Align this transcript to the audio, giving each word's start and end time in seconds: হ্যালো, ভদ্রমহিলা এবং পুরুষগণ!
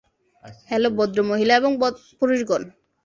হ্যালো, 0.69 0.89
ভদ্রমহিলা 0.97 1.53
এবং 1.57 1.71
পুরুষগণ! 2.19 2.61